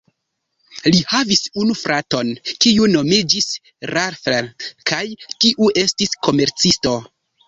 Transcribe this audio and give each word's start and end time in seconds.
Li 0.85 1.01
havis 1.09 1.41
unu 1.63 1.73
fraton, 1.81 2.31
kiu 2.65 2.87
nomiĝis 2.93 3.49
Ralph 3.91 4.65
kaj 4.93 5.03
kiu 5.45 5.69
estis 5.83 6.17
komercisto. 6.29 6.95